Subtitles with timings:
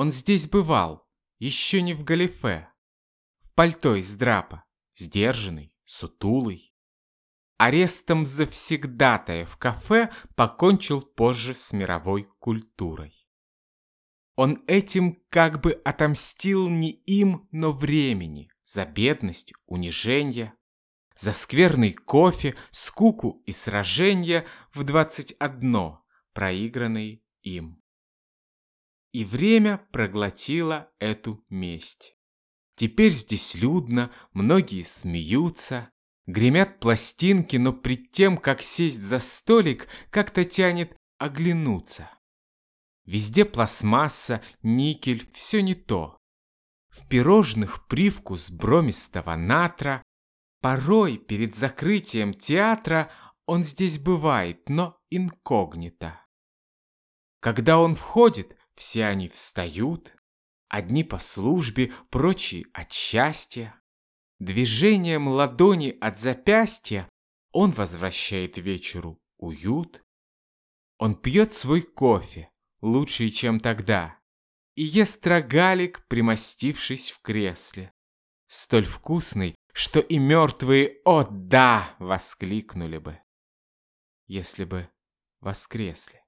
[0.00, 1.06] Он здесь бывал,
[1.38, 2.70] еще не в галифе,
[3.40, 6.74] в пальто из драпа, сдержанный, сутулый.
[7.58, 13.28] Арестом завсегдатая в кафе покончил позже с мировой культурой.
[14.36, 20.54] Он этим как бы отомстил не им, но времени за бедность, унижение,
[21.14, 27.79] за скверный кофе, скуку и сражения в двадцать одно, проигранные им.
[29.12, 32.16] И время проглотило эту месть.
[32.76, 35.90] Теперь здесь людно, многие смеются,
[36.26, 42.08] гремят пластинки, но пред тем, как сесть за столик, как-то тянет оглянуться.
[43.04, 46.16] Везде пластмасса, никель, все не то.
[46.88, 50.02] В пирожных привкус бромистого натра.
[50.60, 53.10] Порой перед закрытием театра
[53.46, 56.24] он здесь бывает, но инкогнито.
[57.40, 60.16] Когда он входит, все они встают,
[60.68, 63.78] одни по службе, прочие от счастья.
[64.38, 67.06] Движением ладони от запястья
[67.52, 70.02] он возвращает вечеру уют.
[70.96, 72.48] Он пьет свой кофе,
[72.80, 74.18] лучший, чем тогда,
[74.76, 77.92] и ест рогалик, примостившись в кресле.
[78.46, 83.20] Столь вкусный, что и мертвые «О, да!» воскликнули бы,
[84.26, 84.88] если бы
[85.40, 86.24] воскресли.